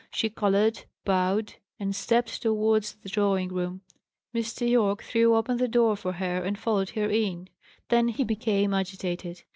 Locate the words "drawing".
3.09-3.49